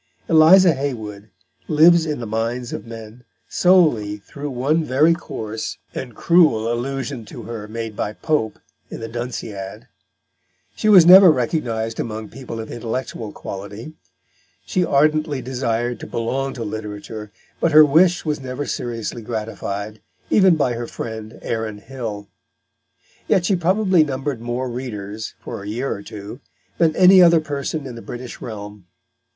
[0.27, 1.29] Eliza Haywood
[1.67, 7.43] lives in the minds of men solely through one very coarse and cruel allusion to
[7.43, 8.57] her made by Pope
[8.89, 9.87] in the Dunciad.
[10.75, 13.93] She was never recognised among people of intellectual quality;
[14.65, 20.55] she ardently desired to belong to literature, but her wish was never seriously gratified, even
[20.55, 22.27] by her friend Aaron Hill.
[23.27, 26.39] Yet she probably numbered more readers, for a year or two,
[26.79, 28.87] than any other person in the British realm.